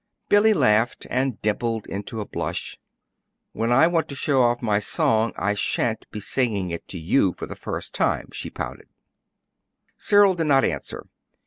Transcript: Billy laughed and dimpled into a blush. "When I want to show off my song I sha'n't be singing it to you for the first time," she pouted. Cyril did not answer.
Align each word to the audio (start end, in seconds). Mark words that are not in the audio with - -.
Billy 0.29 0.51
laughed 0.55 1.05
and 1.11 1.39
dimpled 1.43 1.85
into 1.85 2.21
a 2.21 2.25
blush. 2.25 2.75
"When 3.51 3.71
I 3.71 3.85
want 3.85 4.07
to 4.09 4.15
show 4.15 4.41
off 4.41 4.59
my 4.59 4.79
song 4.79 5.31
I 5.37 5.53
sha'n't 5.53 6.09
be 6.09 6.19
singing 6.19 6.71
it 6.71 6.87
to 6.87 6.97
you 6.97 7.33
for 7.33 7.45
the 7.45 7.55
first 7.55 7.93
time," 7.93 8.29
she 8.33 8.49
pouted. 8.49 8.89
Cyril 9.99 10.33
did 10.33 10.47
not 10.47 10.65
answer. 10.65 11.05